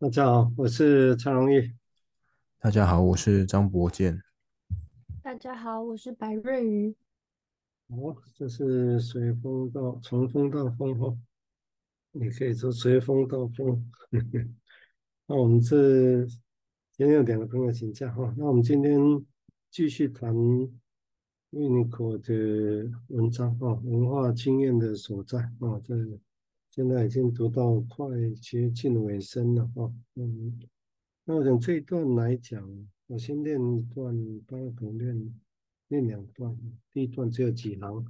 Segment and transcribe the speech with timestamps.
[0.00, 1.74] 大家好，我是蔡荣义。
[2.58, 4.18] 大家好，我是张博健。
[5.22, 6.96] 大家好，我是白瑞瑜。
[7.88, 11.18] 哦，这是随风到从风到风哦，
[12.12, 13.92] 你可以说随风到风。
[15.28, 16.24] 那我们这
[16.92, 18.98] 今天有两个朋友请假哈，那我们今天
[19.70, 20.34] 继续谈
[21.50, 25.94] Unico 的文章哦，文化经验的所在啊，这
[26.70, 28.06] 现在已经读到快
[28.40, 30.58] 接近尾声了啊，嗯。
[31.24, 35.34] 那我想这一段来讲，我先念一段，帮我读念
[35.88, 36.56] 念两段。
[36.92, 38.04] 第一段只有几行，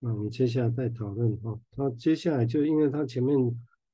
[0.00, 1.58] 那我们接下来再讨论哈。
[1.72, 3.36] 他接下来就因为他前面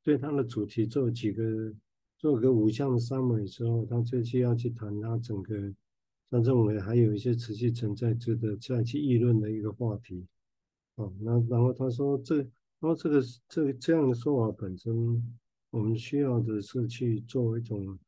[0.02, 1.72] 对他的主题做几个
[2.18, 5.72] 做个五项的 summary 之后，他这期要去谈他整个
[6.30, 10.26] 他认为还有一些持续存在值得再去议论的一个话题。
[10.96, 12.46] 哦，那然后他说这，
[12.84, 14.94] 然后这个这个这样的说法本身，
[15.70, 17.98] 我们需要的是去做一种。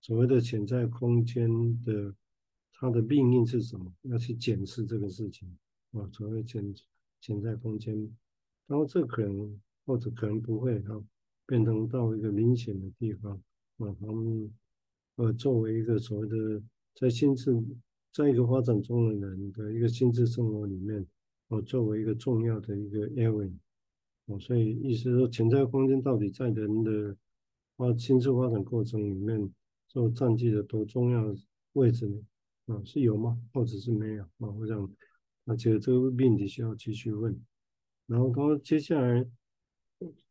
[0.00, 1.48] 所谓的潜在空间
[1.84, 2.12] 的
[2.72, 3.94] 它的命运是什么？
[4.02, 5.48] 要去检视这个事情
[5.92, 6.10] 啊。
[6.12, 6.74] 所谓潜
[7.20, 7.94] 潜在空间，
[8.66, 11.00] 然后这可能或者可能不会啊，
[11.46, 13.40] 变成到一个明显的地方
[13.76, 13.94] 啊。
[14.00, 14.52] 他们
[15.18, 16.60] 呃作为一个所谓的
[16.94, 17.56] 在心智
[18.12, 21.06] 在一个发展中的人的一个心智生活里面，
[21.46, 23.52] 啊，作为一个重要的一个 area
[24.38, 27.16] 所以意思说潜在空间到底在人的
[27.76, 29.50] 发心智发展过程里面。
[29.92, 31.36] 就占据了多重要的
[31.72, 32.16] 位置呢？
[32.66, 33.36] 啊，是有吗？
[33.52, 34.22] 或者是没有？
[34.22, 34.88] 啊，我想，
[35.46, 37.36] 而且这个命题需要继续问。
[38.06, 39.28] 然后他说接下来，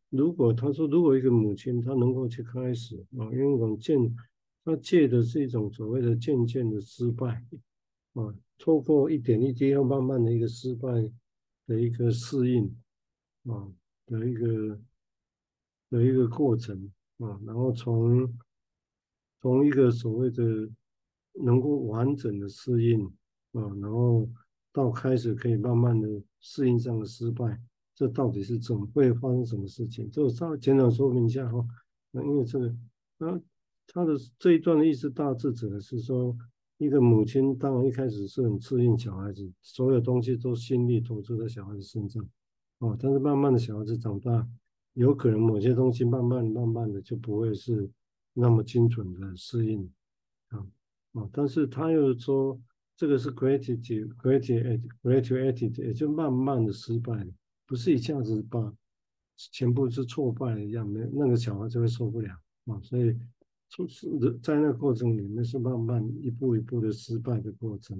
[0.09, 3.99] 如果他说，如果一个母亲她能够去开始啊，因为我们渐，
[4.63, 7.43] 他借的是一种所谓的渐渐的失败
[8.13, 10.89] 啊，透过一点一滴，要慢慢的一个失败
[11.67, 12.63] 的一个适应
[13.43, 13.67] 啊
[14.09, 14.79] 的一个
[15.89, 18.27] 的一个过程啊，然后从。
[19.41, 20.69] 从一个所谓的
[21.45, 23.05] 能够完整的适应
[23.53, 24.29] 啊，然后
[24.73, 26.09] 到开始可以慢慢的
[26.41, 27.57] 适应上的失败，
[27.95, 30.11] 这到底是怎么会发生什么事情？
[30.11, 31.65] 这我稍微简短说明一下哈。
[32.11, 32.75] 那因为这个，
[33.19, 33.41] 那
[33.87, 36.35] 他的这一段的意思大致指的是说，
[36.77, 42.29] 一个母亲当然一开始是很适应小孩子，所有东西都心力投注在小孩子身上，
[42.79, 44.45] 哦，但是慢慢的小孩子长大，
[44.93, 47.89] 有可能某些东西慢慢慢慢的就不会是。
[48.31, 49.91] 那么精准的适应，
[50.49, 50.65] 啊
[51.13, 52.57] 啊，但是他又说
[52.95, 57.33] 这个是 gratitude gratitude gratitude 也就慢慢的失败了，
[57.65, 58.71] 不是一下子把
[59.35, 62.31] 全部是挫败一样，那那个小孩就会受不了
[62.65, 63.17] 啊，所以
[63.67, 64.07] 就是
[64.41, 67.99] 在那个过程里面是慢慢一步一步的失败的过程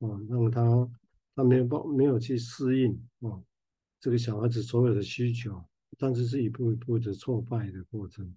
[0.00, 0.90] 啊，让他
[1.36, 3.40] 他没有办没有去适应啊
[4.00, 5.64] 这个小孩子所有的需求，
[5.98, 8.34] 但是是一步一步的挫败的过程。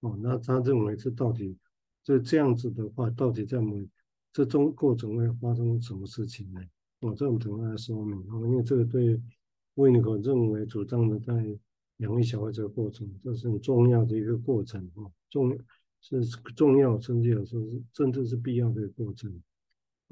[0.00, 1.56] 哦，那他认为这到底
[2.02, 3.76] 这这样子的话，到底在某
[4.32, 6.60] 这中过程会发生什么事情呢？
[7.00, 8.18] 哦，这我们等下来说明。
[8.30, 9.20] 哦，因为这个对
[9.74, 11.34] 维尼口认为主张的在
[11.98, 14.90] 养育小孩这个过程，这是很重要的一个过程。
[14.94, 15.58] 哦，重
[16.00, 16.20] 是
[16.56, 19.30] 重要，甚至有时候是甚至是必要的一个过程。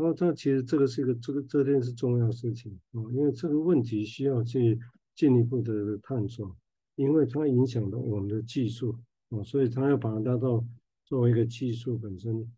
[0.01, 2.73] 那，这其实这个是一个这个这件是重要事情。
[2.93, 4.79] 哦，因为这个问题需要去
[5.17, 6.57] 进一步的探索，
[6.95, 8.97] 因为它影响到我们的技术。
[9.31, 10.65] 哦，所以他要把它带到
[11.05, 12.51] 作为一个技术本身，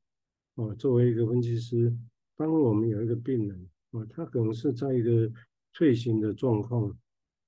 [0.54, 1.92] 哦，作为一个分析师，
[2.36, 5.28] 当我们有一个病人，啊，他可能是在一个
[5.72, 6.88] 退行的状况，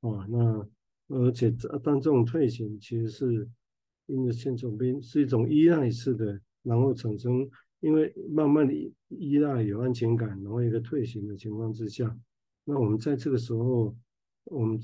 [0.00, 0.68] 啊，那
[1.06, 1.52] 而且
[1.84, 3.48] 当这种退行其实是
[4.06, 7.48] 因为现种病是一种依赖式的，然后产生
[7.82, 8.72] 因为慢慢的
[9.08, 12.16] 依赖有安全感，然后一个退行的情况之下，
[12.64, 13.92] 那我们在这个时候，
[14.44, 14.80] 我们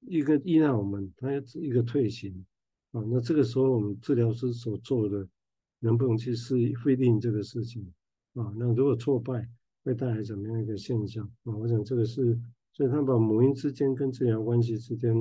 [0.00, 2.44] 一个依赖我们，他一个退行。
[2.92, 5.28] 啊，那这个时候我们治疗师所做的，
[5.80, 7.92] 能不能去适会定这个事情？
[8.34, 9.46] 啊，那如果挫败，
[9.82, 11.30] 会带来怎么样一个现象？
[11.42, 12.40] 啊，我想这个是，
[12.72, 15.14] 所以他把母婴之间跟治疗关系之间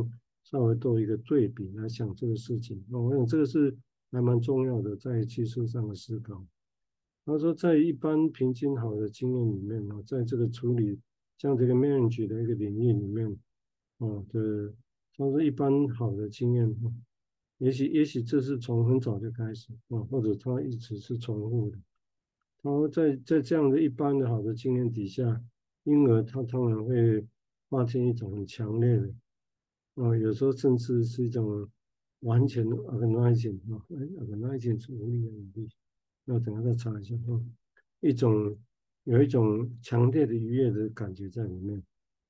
[0.43, 2.77] 稍微做一个对比来想这个事情。
[2.91, 3.75] 啊，我想这个是
[4.11, 6.45] 还蛮重要的，在技术上的思考。
[7.25, 10.99] 他说，在一般平均好的经验里面呢，在这个处理
[11.37, 13.31] 像这个 manage 的一个领域里面，
[13.99, 14.73] 啊的，
[15.15, 16.75] 他说一般好的经验。
[17.59, 21.77] 也许，也许这是从很早就开始啊，或者他一直是重复的。
[22.61, 25.41] 然后在在这样的一般的好的经验底下，
[25.83, 27.25] 婴儿他当然会
[27.69, 29.13] 发现一种很强烈的
[29.95, 31.69] 啊，有时候甚至是一种
[32.21, 35.69] 完全 agonizing 啊，agonizing 是无力的努力。
[36.25, 37.39] 那等下再查一下啊，
[38.01, 38.57] 一种
[39.03, 41.81] 有一种强烈的愉悦的感觉在里面，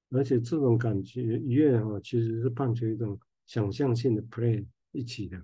[0.09, 4.65] 而且这种感觉愉悦哦，其实是伴随一种想象性的 play。
[4.95, 5.35] 一起的，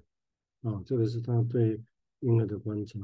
[0.62, 1.82] 啊，这个是他对
[2.20, 3.00] 婴儿的观察。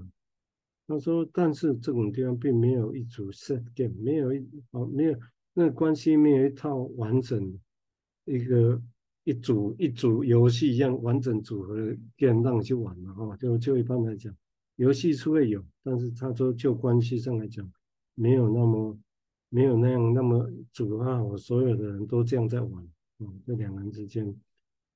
[0.86, 5.20] 他说，但是这种地方并没有一组 set game，没有一哦，没有
[5.56, 7.60] 那个关系，没有一套完整
[8.26, 8.80] 一个
[9.24, 13.36] 一组一组游戏一样完整组合的 game 让你去玩嘛哈。
[13.38, 14.32] 就就一般来讲，
[14.76, 17.72] 游戏是会有，但是他说就关系上来讲，
[18.14, 18.98] 没有那么
[19.50, 22.88] 没有那样那么阻碍我，所有的人都这样在玩，
[23.20, 24.36] 嗯，这两个人之间，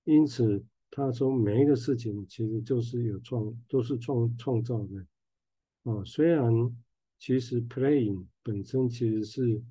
[0.04, 5.06] 因此他说每一个事情其实就是有创，都是创创造的。
[5.84, 6.52] 哦，虽然
[7.18, 9.62] 其实 playing 本身其实是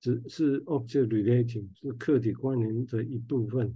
[0.00, 3.74] 只是 object relating 是客体关联的一部分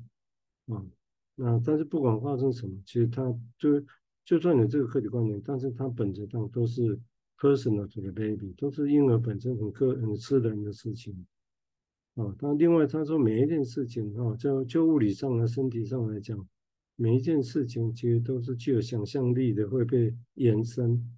[0.67, 0.87] 啊，
[1.35, 3.23] 那但是不管发生什么，其实它
[3.59, 3.85] 就
[4.25, 6.99] 就算有这个客体观念，但是它本质上都是
[7.39, 11.27] personal to the baby，都是婴儿本身很个很私人的事情
[12.15, 12.35] 啊。
[12.41, 16.49] 那另外他说每一件事情啊，就就物理上和身体上来讲，
[16.97, 21.11] 每一件事情其实都是具有想象力的，会被延伸。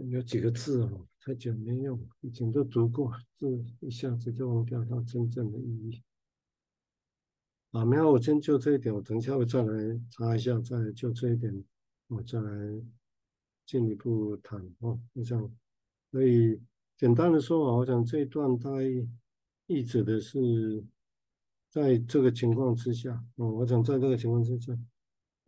[0.09, 6.01] 有几个字哦，太久没用，以前都读过，字一下子就忘掉它真正的意义。
[7.71, 11.61] 啊，没有，我先就这一点，我等一下会再来查一下，再就这一点，
[12.07, 12.81] 我再来
[13.71, 14.99] 进一步谈哦。
[15.15, 15.55] 就这样，
[16.11, 16.59] 所以
[16.97, 18.69] 简单的说啊，我想这一段它
[19.67, 20.83] 意指的是，
[21.69, 24.77] 在这个情况之下，哦，我想在这个情况之下，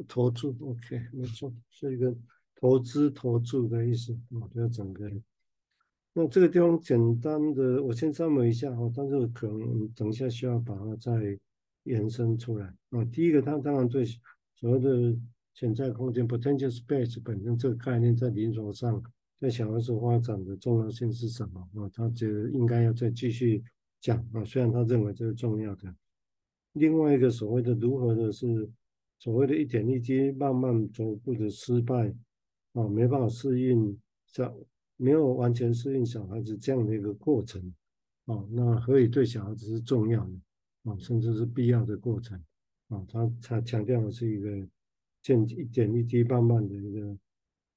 [0.08, 2.16] 投注，OK，没错，是一个。
[2.56, 5.12] 投资投注的意思啊，就要整个。
[6.14, 11.38] 那这个地方简单的，我先这么一下哈，但是可能等一下需要把它再
[11.84, 13.04] 延伸出来啊。
[13.12, 14.06] 第一个，它当然对
[14.56, 15.14] 所谓的
[15.54, 19.04] 潜在空间 （potential space） 本身这个概念在临床上，
[19.40, 21.90] 在小孩子发展的重要性是什么啊？
[21.94, 23.64] 他觉得应该要再继续
[24.02, 24.44] 讲啊。
[24.44, 25.96] 虽然他认为这是重要的。
[26.74, 28.70] 另外一个所谓的如何的是
[29.20, 32.14] 所谓的一点一滴慢慢逐步的失败。
[32.74, 33.96] 啊，没办法适应
[34.26, 34.52] 小，
[34.98, 37.62] 没有完全适应小孩子这样的一个过程，
[38.26, 42.36] 啊，那何以对小孩子是重要的，啊，甚至是必要的过程，
[42.88, 44.68] 啊，他他强调的是一个
[45.24, 47.18] 渐一点一滴慢慢的一个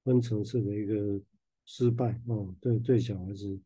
[0.04, 1.18] 分层次的一个
[1.64, 3.58] 失败，啊，对对小孩子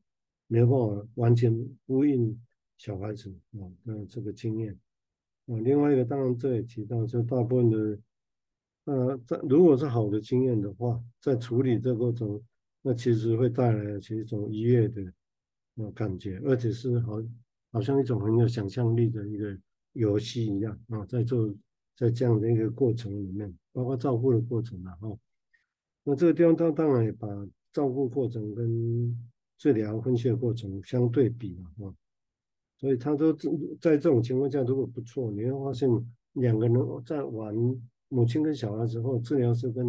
[0.47, 1.53] 没办法完全
[1.87, 2.41] 呼应
[2.79, 4.73] 小孩子啊的这个经验，
[5.47, 7.99] 啊，另外一个当然这也提到，就大部分的。
[8.85, 12.41] 呃，在如果是好的经验的话，在处理这过程，
[12.81, 15.13] 那其实会带来其实一种愉悦的
[15.77, 17.23] 呃感觉，而且是好
[17.71, 19.57] 好像一种很有想象力的一个
[19.93, 21.55] 游戏一样啊，在做
[22.01, 25.17] 在这样的一个过程里面，包括照顾的过程啊，哈，
[26.03, 27.29] 那这个地方他当然也把
[27.73, 31.95] 照顾过程跟治疗分析的过程相对比了啊，
[32.79, 33.33] 所以他说
[33.81, 35.89] 在这种情况下如果不错，你会发现
[36.33, 37.55] 两个人在玩。
[38.13, 39.87] 母亲跟小孩子或治疗师跟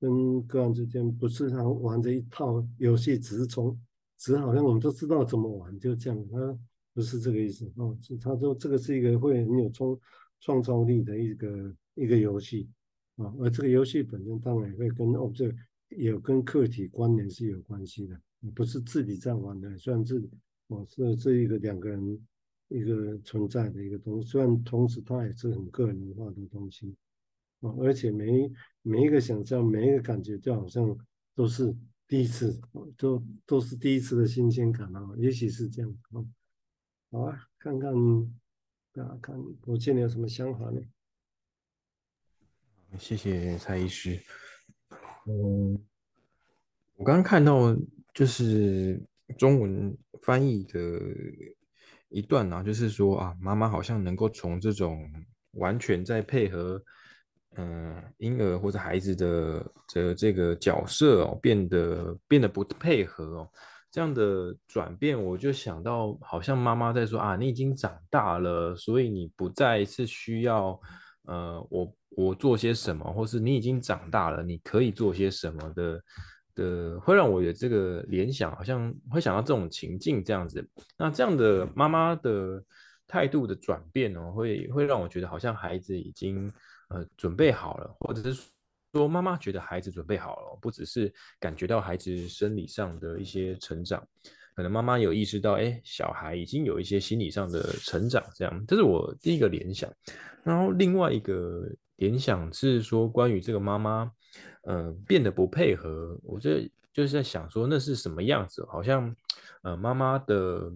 [0.00, 3.80] 跟个案之间，不是他玩着一套游戏，只是从，
[4.18, 6.58] 只好像我们都知道怎么玩，就这样，他
[6.92, 7.96] 不是这个意思哦。
[8.02, 9.96] 是他说这个是一个会很有冲
[10.44, 12.68] 创造力的一个一个游戏
[13.16, 15.50] 啊，而这个游戏本身当然也会跟哦这
[15.88, 18.20] 有跟客体关联是有关系的，
[18.54, 20.22] 不是自己在玩的，虽然是
[20.66, 22.26] 哦是这一个两个人
[22.68, 26.94] 一个存在的一个东西，虽然同时它也是很个人化的东西
[27.60, 27.72] 啊。
[27.78, 30.94] 而且每每一个想象，每一个感觉，就好像
[31.34, 31.74] 都是
[32.06, 32.60] 第一次，
[32.98, 35.08] 都都是第一次的新鲜感啊！
[35.16, 36.20] 也许是这样啊。
[37.10, 37.94] 好啊，看看
[38.96, 39.34] 大家看，
[39.66, 40.80] 我见你有什么想法呢？
[42.96, 44.20] 谢谢蔡医师。
[45.26, 45.84] 嗯，
[46.94, 47.76] 我刚刚看到
[48.12, 49.02] 就是
[49.36, 51.00] 中文翻译的
[52.08, 55.10] 一段啊，就是说啊，妈妈好像能够从这种
[55.54, 56.80] 完全在配合。
[57.56, 63.50] 嗯，婴儿或者孩子的的这个角色哦，变得变得不配合哦，
[63.94, 70.76] 这样的转变，我就想到，好像妈妈在说啊，你已经长大了，所以你不再是需要，
[71.26, 76.02] 呃，我我做些什么，或是你已经长大了，你可以做些什么的
[76.56, 80.68] 的，会让我有这个联想，好像会想到这种情境这样子。
[80.98, 82.60] 那这样的妈妈的
[83.06, 86.52] 态度的转变哦，会会让我觉得好像孩子已经
[86.88, 88.42] 呃准备好了，或者是。
[88.94, 94.00] 说妈妈觉得孩子准备好了，不只是感觉到孩子生理上的一些成长，
[94.54, 99.92] 可能妈妈有意识到，哎，小孩已经有一些心理上的成长，这样，这是我第一个联想。
[100.44, 104.08] 然后另外一个联想是说，关于这个妈妈，
[104.68, 108.64] 嗯、变得不配合，我这就是在想说，那是什么样子？
[108.70, 109.12] 好像，
[109.62, 110.72] 呃，妈妈的。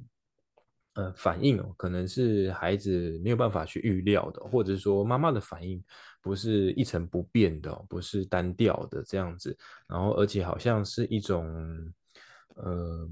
[0.98, 5.80] 呃，反应哦，可能是孩子没有办法去预料的，或者说妈妈的反应
[6.20, 9.56] 不是一成不变的，不是单调的这样子。
[9.86, 11.46] 然后，而且好像是一种
[12.56, 13.08] 呃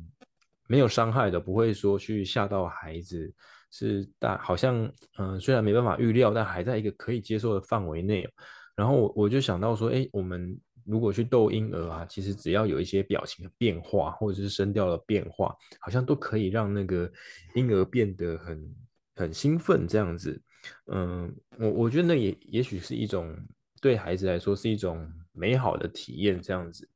[0.67, 3.33] 没有伤害的，不会说去吓到孩子，
[3.71, 4.85] 是大好像
[5.19, 8.29] 嗯、呃，虽然没办法预料，但还在一个可以接受的范围内。
[8.75, 10.59] 然后我我就想到说，哎，我们。
[10.87, 17.11] 如果去逗婴儿啊，其实只要有一些表情的变化，或者是声调的变化，好像都可以让那个
[17.55, 18.75] 婴儿变得很
[19.15, 20.41] 很兴奋这样子。
[20.87, 23.37] 嗯，我我觉得那也也许是一种
[23.81, 26.89] 对孩子来说是一种美好的体验这样子。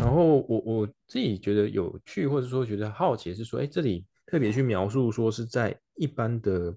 [0.00, 6.74] 然后我我自己觉得有趣，或者说觉得好奇是说，哎，这里特别去描述说是在一般的。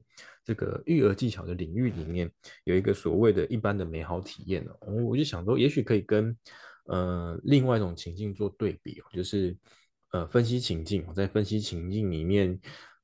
[0.47, 2.31] 这个育儿技巧的领域里面
[2.63, 6.33] 有一个所谓的一般的美好体验哦，我就想说，也许可以跟
[6.85, 9.57] 呃另外一种情境做对比哦，就是
[10.13, 12.57] 呃分析情境，在分析情境里面，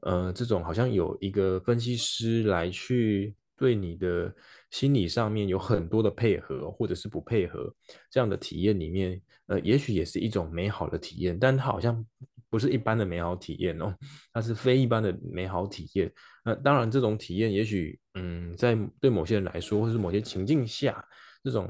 [0.04, 4.34] 呃这种好像有一个分析师来去对你的
[4.72, 7.76] 心理上面有很多的配合，或者是不配合
[8.10, 12.06] 这样的体验里面，呃也许也是一种美好的体验，但它好像。
[12.54, 13.92] 不是一般的美好体验哦，
[14.32, 16.14] 它是非一般的美好体验。
[16.46, 21.04] 那当然，这种体验也许，嗯，在对某些人来说，或是某些情境下，
[21.44, 21.68] 这种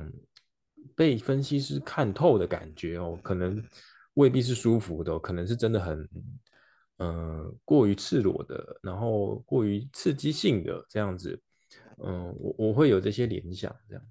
[0.93, 3.63] 被分析师看透的感觉哦，可能
[4.15, 5.97] 未必是舒服的，可能是真的很，
[6.97, 11.41] 嗯、呃，过于赤裸的，然后过于刺激性的这样子。
[12.03, 14.03] 嗯，我我会有这些联想，这样。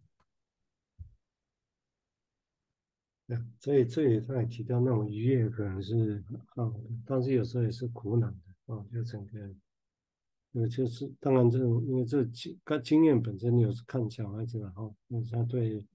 [3.58, 8.84] 所以这里他也提到那种愉悦可能是好的，但是有时候也是苦恼的啊。
[8.92, 9.54] 就整个，
[10.52, 15.86] 呃，就是当然这种，因为这经经验本身你有时看小孩子了哈，那他对，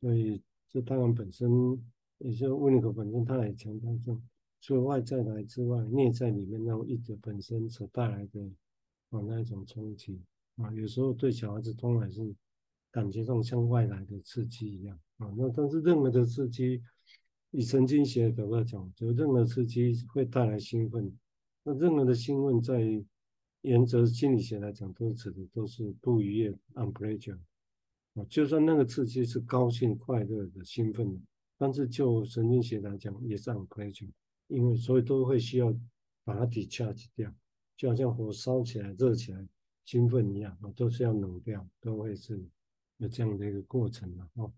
[0.00, 1.50] 所以这当然本身
[2.18, 4.18] 也就温尼可本身他也强调说，
[4.60, 8.40] 除了外在来之外，内在里面那种意志本身所带来的
[9.10, 10.22] 啊那一种冲击
[10.56, 12.34] 啊，有时候对小孩子通常是。
[12.96, 16.80] 感觉上像外来的刺激一样啊，那但是任何的刺激，
[17.50, 21.14] 以神经学的角度讲，就任何刺激会带来兴奋，
[21.62, 23.04] 那任何的兴奋在
[23.60, 27.38] 原则心理学来讲，都是指的都是不愉悦 （unpleasure）
[28.14, 31.20] 啊，就算那个刺激是高兴、快乐的兴奋的，
[31.58, 34.08] 但是就神经学来讲也是 unpleasure，
[34.46, 35.70] 因为所以都会需要
[36.24, 37.30] 把它底下去掉，
[37.76, 39.46] 就好像火烧起来、热起来、
[39.84, 42.42] 兴奋一样啊，都是要冷掉，都会是。
[42.98, 44.52] 有这样的一个过程了哦，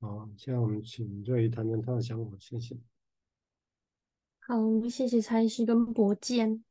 [0.00, 2.76] 好，现在我们请瑞谈谈他的想法，谢谢。
[4.40, 4.56] 好，
[4.88, 6.64] 谢谢蔡医师跟博健。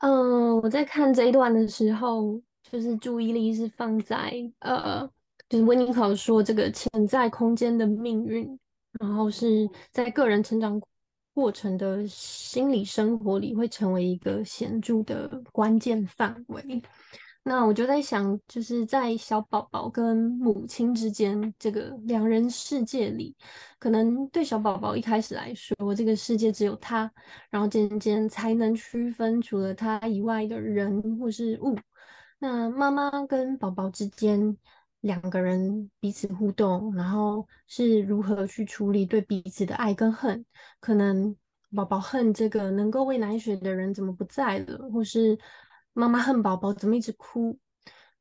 [0.00, 5.06] 嗯、我在看这一段的时候，就是注意力是放在呃，
[5.48, 8.58] 就是温尼考说这个潜在空间的命运，
[8.98, 10.80] 然后是在个人成长
[11.34, 16.82] 过程的心理生活里会成为一个显著的关键范围。
[17.44, 23.34] 那我就在想，就是在小宝宝跟母亲之间这个两人世界里，
[23.80, 27.10] 可能对小宝宝一开始来说，这个世界只有他，
[27.50, 31.76] 然后渐渐才能区分除了他以外的人或是物。
[32.38, 34.56] 那妈妈跟宝宝之间，
[35.00, 40.44] 两个人彼此互动，然后是如何去处理对彼此的爱跟恨？
[40.78, 41.34] 可能
[41.74, 45.36] 宝宝恨这个能够喂奶水的人怎么不在了，或是。
[45.92, 47.58] 妈妈恨宝宝怎么一直哭，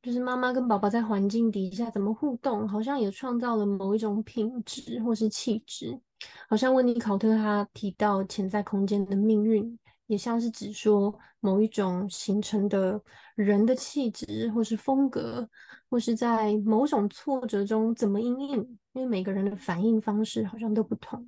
[0.02, 6.00] 就是妈妈跟宝宝在环境底下怎么互动，好像也创造了某一种品质或是气质。
[6.48, 13.02] 好像温尼考特他提到潜在空间的命运，也像是指说某一种形成的
[13.36, 15.50] 人的气质或是风格，
[15.90, 18.58] 或是在某种挫折中怎么应应，
[18.94, 21.28] 因为每个人的反应方式好像都不同。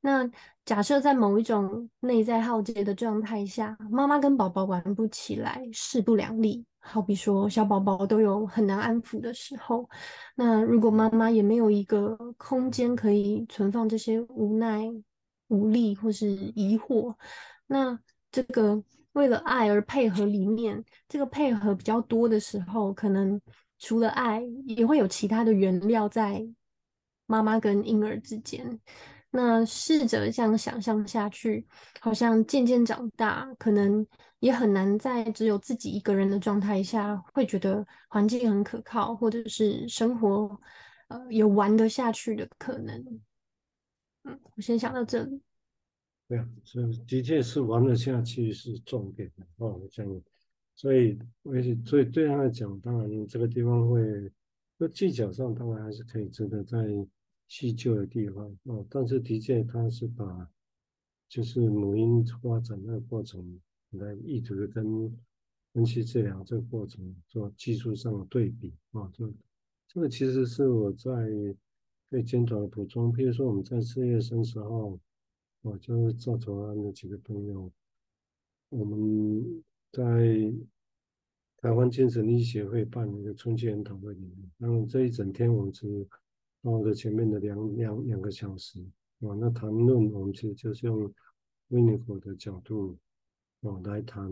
[0.00, 0.28] 那
[0.64, 6.64] 假设在某一种内在耗竭的状态下，妈妈跟宝宝玩不起来，势不两立。
[6.80, 9.88] 好比说，小宝宝都有很难安抚的时候，
[10.36, 14.88] 那如果妈妈也没有一个空间可以存放这些无奈、
[15.48, 17.14] 无力或是疑惑。
[17.66, 17.98] 那
[18.30, 23.38] 这个为了爱而配合里面，这个配合比较多的时候，可能
[23.78, 26.46] 除了爱，也会有其他的原料在
[27.26, 28.80] 妈妈跟婴儿之间。
[29.30, 31.66] 那试着这样想象下去，
[32.00, 34.04] 好像渐渐长大，可能
[34.38, 40.58] 也很难在只有自己一个人的状态下，会觉得环境很可靠，或者是生活
[41.08, 43.20] 呃有玩得下去的可能。
[44.24, 45.42] 嗯，我先想到这里。
[46.26, 50.22] 对啊，所以的确是玩得下去是重点哦，这样，
[50.74, 54.00] 所以而且所以对他来讲，当然这个地方会，
[54.78, 56.78] 就技巧上当然还是可以值得在。
[57.48, 60.50] 细旧的地方哦，但是的确他是把
[61.30, 63.58] 就是母婴发展那个过程
[63.92, 65.10] 来意图跟
[65.72, 69.32] 分析治疗这个过程做技术上的对比啊，这
[69.88, 71.10] 这个其实是我在
[72.10, 74.98] 对简短的补充，比如说我们在四月三十号，
[75.62, 77.72] 我就是赵崇安的几个朋友，
[78.68, 80.02] 我们在
[81.56, 86.06] 台湾精神医学会办一个春季研讨会里面，然后这一整天我们是。
[86.70, 88.78] 包括前面的两两两个小时
[89.20, 91.02] 啊，那谈论我们其实就是用
[91.68, 92.94] w i n n i c o 的角度
[93.62, 94.30] 啊来谈，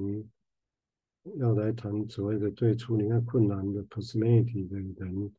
[1.37, 5.33] 要来谈所谓的对处理那困难的 personality 的人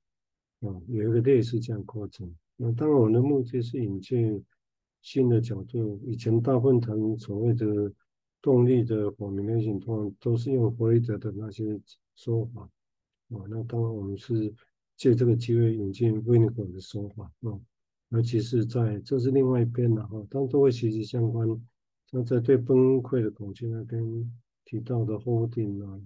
[0.61, 2.35] 啊，有一个类似这样过程。
[2.55, 4.43] 那当然我们的目的是引进
[5.03, 7.93] 新的角度，以前大部分谈所谓的
[8.41, 11.79] 动力的 formulation，通常都是用弗雷德的那些
[12.15, 12.63] 说法
[13.29, 14.51] 啊，那当然我们是。
[14.97, 17.53] 借这个机会引进 Winnicott 的说法啊，
[18.09, 21.47] 尤其是在这是另外一边的哈，当都会息息相关。
[22.07, 24.01] 像在对崩溃的恐惧那边
[24.65, 26.01] 提到的 holding 啊，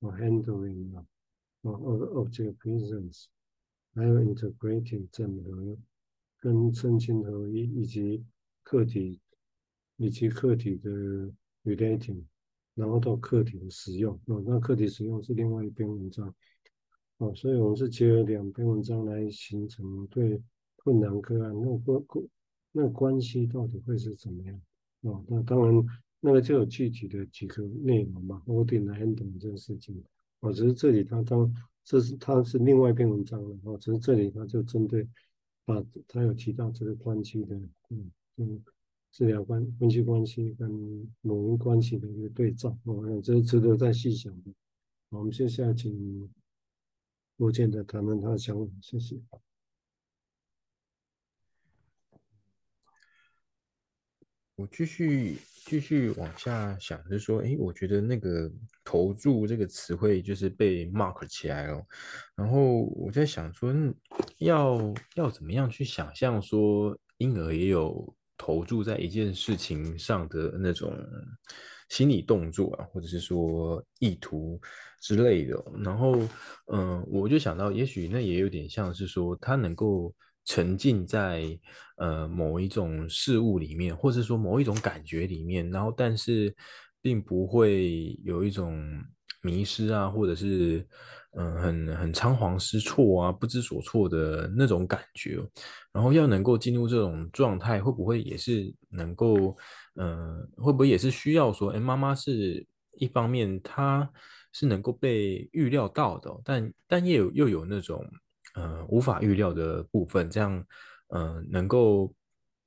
[0.00, 1.04] 啊 handling 啊，
[1.62, 3.24] 啊 object presence，
[3.94, 5.76] 还有 integrating 整合
[6.38, 8.24] 跟身心合一，以及
[8.62, 9.20] 客体
[9.96, 10.90] 以及客体的
[11.64, 12.22] relating，
[12.74, 16.32] 然后到客体的使用啊，那客体使用是另外一篇文章。
[17.20, 20.40] 哦，所以我们是结合两篇文章来形成对
[20.76, 22.24] 困难个案，那个关
[22.72, 24.58] 那个关系到底会是怎么样？
[25.02, 25.84] 哦，那当然
[26.18, 30.02] 那个就有具体的几个内容嘛，我点来很懂这个事情。
[30.40, 31.52] 哦，只是这里他当
[31.84, 35.06] 这是他是另外一篇文章了，哦，只是这里他就针对
[35.66, 37.54] 把他有提到这个关系的，
[37.90, 38.64] 嗯嗯，
[39.12, 40.70] 治疗关分析关系跟
[41.20, 44.50] 母婴关系的一个对照，哦，这是值得再细想的。
[45.10, 46.26] 我们接下来请。
[47.40, 49.18] 不见得谈论他的想法，谢谢。
[54.56, 58.52] 我继续继续往下想，就是说，诶，我觉得那个
[58.84, 61.82] “投注”这个词汇就是被 mark 起来了。
[62.34, 63.72] 然后我在想说，
[64.40, 70.94] 要要怎么样去想象说婴儿也有投注在一件事情上的那种
[71.90, 74.58] 心理动作啊，或者是说意图。
[75.02, 76.14] 之类的，然后，
[76.66, 81.58] 嗯、我就想到，也许那也有点像是说，他能够沉浸在
[81.96, 86.54] 呃某一种事物里面，或者说某一种感觉里面，然后，但是
[87.00, 88.78] 并不会有一种
[89.40, 90.86] 迷失啊，或者是
[91.36, 95.38] 嗯、很很仓皇失措啊，不知所措的那种感觉。
[95.92, 99.56] 然后要能够进入这种状态，会不会也是能够，
[99.94, 102.66] 嗯、呃，会不会也是需要说，哎，妈妈是
[102.98, 104.10] 一方面，她。
[104.52, 108.04] 是能够被预料到的，但但也有又有那种
[108.56, 110.66] 呃无法预料的部分，这样
[111.10, 112.12] 呃能够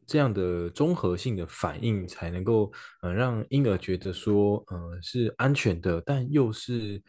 [0.08, 2.71] 这样的综合性的反应，才能够
[3.02, 7.04] 呃让婴儿觉得说呃是安全的，但又是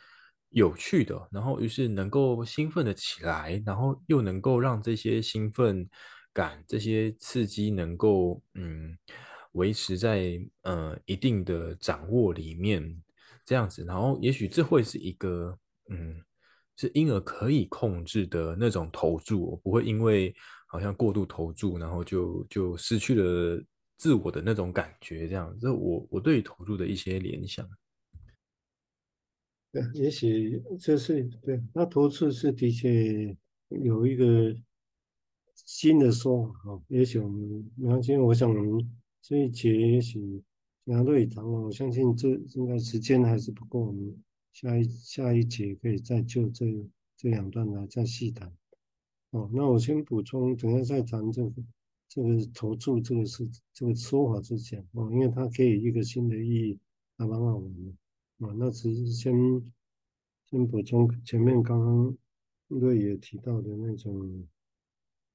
[0.55, 5.89] 有趣的，然后于是能够兴奋的起来，然后又能够让这些兴奋
[6.33, 8.97] 感、这些刺激能够嗯
[9.53, 13.03] 维持在呃一定的掌握里面。
[13.47, 15.59] 这样子，然后也许这会是一个，
[15.91, 16.17] 嗯，
[16.79, 20.35] 是婴儿可以控制的那种投注，不会因为
[20.67, 23.63] 好像过度投注，然后就就失去了
[23.99, 25.29] 自我的那种感觉。
[25.29, 27.69] 这样，这我我对投注的一些联想。
[29.75, 33.37] 对，也许这是对，那投注是的确
[33.71, 34.55] 有一个
[35.67, 36.83] 新的说法哈。
[36.87, 38.55] 也许我们，然后今天我想
[39.21, 40.45] 这一节也许。
[40.85, 44.15] 两个对谈，我相信这应该时间还是不够，我们
[44.53, 46.67] 下一下一节可以再就这
[47.17, 48.53] 这两段来再细谈。
[49.31, 51.53] 哦，那我先补充，等下再谈这个
[52.07, 56.79] 这个投注这个事这个说法之前哦，因为它可以一个新的意义，
[57.17, 57.93] 还蛮好玩的。
[58.39, 59.35] 啊，那只是先
[60.51, 62.17] 先补充前面刚刚
[62.69, 64.47] 瑞也提到的那种，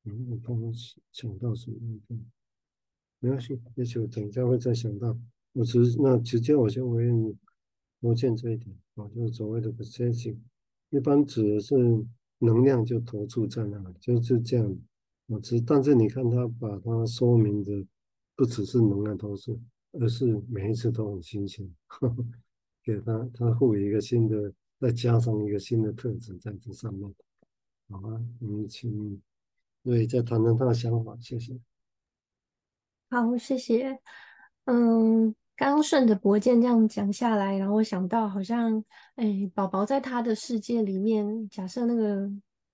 [0.04, 0.74] 嗯，我刚刚
[1.12, 2.00] 想到什么？
[3.20, 5.18] 没关系，也许我等一下会再想到。
[5.54, 7.38] 我只是那直接我就回应
[8.02, 10.38] 罗健这一点啊，就是所谓的 perception，
[10.90, 11.76] 一般指的是
[12.38, 14.78] 能量就投注在那里，就是这样。
[15.26, 17.86] 我只但是你看他把它说明的
[18.36, 19.60] 不只是能量投射，
[19.92, 21.70] 而是每一次都很新鲜，
[22.90, 27.14] 给他他赋予一个新的，再加上一个新的特质在这上面。
[27.90, 29.22] 好啊，我们请
[29.84, 31.60] 瑞再谈谈他的想法，谢谢。
[33.10, 34.00] 好，谢谢。
[34.66, 38.84] 嗯，刚刚顺着博健这样讲下来，然后我想到，好像，
[39.16, 42.32] 哎，宝宝在他的世界里面，假设那个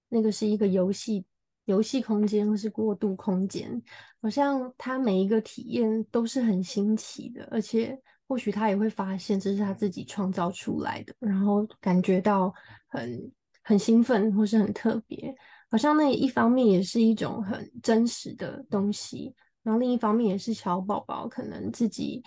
[0.10, 1.25] 那个是一个游戏
[1.65, 3.82] 游戏空间，或是过渡空间，
[4.21, 12.53] 好像他每一个体验都是很新奇的，而且或许他也会发现这是他自己创造出来的，然后感觉到
[12.88, 13.31] 很
[13.63, 15.33] 很兴奋，或是很特别，
[15.69, 19.33] 好像那一方面也是一种很真实的东西。
[19.63, 22.23] 然后另一方面也是小宝宝可能自己，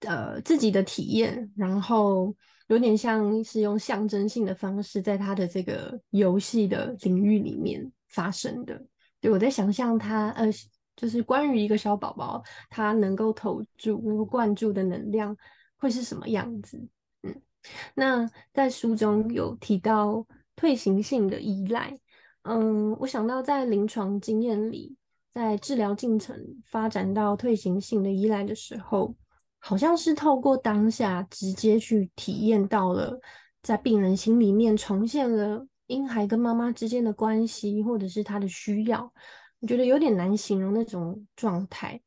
[0.00, 2.34] 呃，自己的体验，然后
[2.66, 8.78] 有点像是用象征性的方式，在他的这个游戏的领域里面发生的。
[9.22, 10.46] 对，我在想象他，呃，
[10.96, 15.36] 就是关于一个小宝宝，他能够投注、能够灌注的能量
[15.76, 16.80] 会是什么样子？
[17.22, 17.42] 嗯，
[17.94, 21.96] 那在书中有提到退行性的依赖，
[22.42, 24.96] 嗯，我想到在临床经验里。
[25.28, 29.14] 在治疗进程发展到退行性的依赖的时候，
[29.58, 33.20] 好像是透过当下直接去体验到了，
[33.62, 39.12] 在病人心里面重现了婴孩跟妈妈之间的关系，或者是他的需要。
[39.60, 42.00] 我觉得有点难形容那种状态。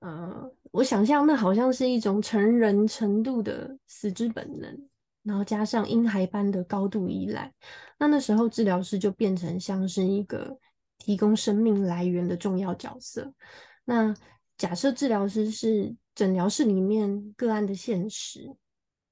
[0.00, 4.88] 呃，我想象那好像是一种成人程度的死之本能，
[5.22, 7.52] 然后加上婴孩般的高度依赖，
[7.98, 10.58] 那那时候治疗师就变成像是一个。
[10.96, 13.34] 提供生命来源的重要角色。
[13.84, 14.14] 那
[14.56, 18.48] 假设治疗师是诊疗室里面个案的现实，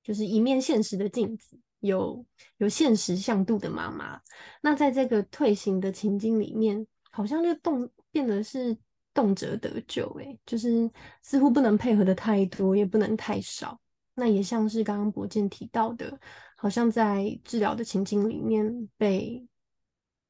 [0.02, 2.24] 就是一面现实的镜子，有
[2.56, 4.18] 有现实向度的妈妈。
[4.62, 8.76] 那在这个退行的情境里面，好像就动变得是
[9.14, 10.90] 动辄得咎，诶，就是
[11.22, 13.80] 似乎不能配合的太多，也不能太少。
[14.14, 16.18] 那也像是刚刚博健提到的，
[16.56, 19.46] 好像在治疗的情境里面被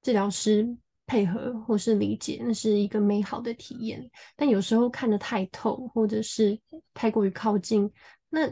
[0.02, 0.76] 治疗师。
[1.04, 4.08] 配合或是理解，那是一个美好的体验。
[4.34, 6.58] 但有时候看得太透，或者是
[6.94, 7.92] 太过于靠近，
[8.30, 8.50] 那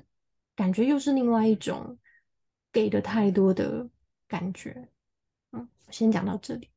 [0.55, 1.97] 感觉又是另外一种
[2.71, 3.88] 给的太多的
[4.29, 4.77] 感觉。
[5.53, 6.69] 嗯，先讲到这里。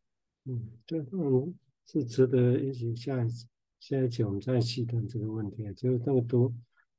[0.46, 1.54] 嗯，对，嗯，
[1.86, 3.48] 是值得一起下一次，
[3.80, 5.64] 下一期我们再细谈这个问题。
[5.74, 6.54] 就是那个多，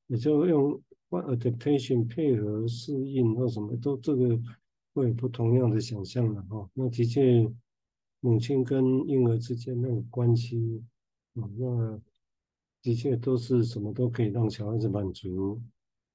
[0.07, 0.81] 也就用
[1.11, 4.41] adaptation 配合适应或什么都这个
[4.93, 6.71] 会有不同样的想象了哈。
[6.75, 7.53] 那的确。
[8.21, 10.83] 母亲跟婴儿之间那个关系，
[11.35, 12.01] 啊，那
[12.81, 15.61] 的确都是什么都可以让小孩子满足，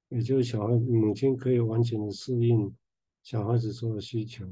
[0.08, 2.74] 也就是小孩母亲可以完全的适应
[3.22, 4.44] 小孩子所有需求，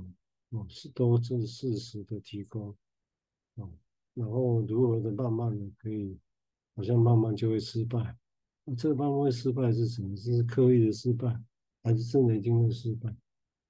[0.50, 2.74] 哦，是都是事实的提供，
[3.56, 3.70] 哦，
[4.14, 6.18] 然后如何的慢慢的可以，
[6.74, 8.16] 好像慢慢就会失败，
[8.64, 10.16] 那这个慢慢会失败是什么？
[10.16, 11.38] 是刻意的失败，
[11.82, 13.14] 还是真的一定会失败？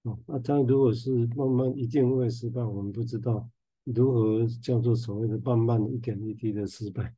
[0.02, 3.48] 哦，那当然如果是慢慢一定会失败，我们不知道。
[3.84, 7.16] 如何叫做所谓的慢慢一点一滴的失败？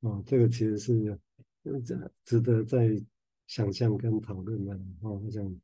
[0.00, 1.16] 哦，这个其实是
[1.84, 3.00] 值值得再
[3.46, 4.74] 想象跟讨论的。
[5.02, 5.60] 哦，这样，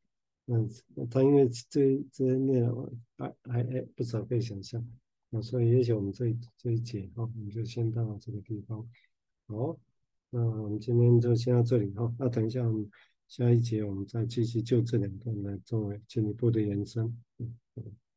[0.53, 0.69] 嗯
[1.09, 4.85] 他因为这这些内容还还还不少可以想象，
[5.29, 8.85] 那所以也许我们这这一节哈，我们就先到这个地方。
[9.47, 9.79] 好，
[10.31, 12.13] 那我们今天就先到这里哈。
[12.19, 12.91] 那等一下我们
[13.29, 17.17] 下一节我们再继续就这两段来作为进一步的延伸。
[17.39, 17.55] 嗯，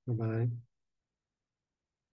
[0.06, 0.73] 拜拜。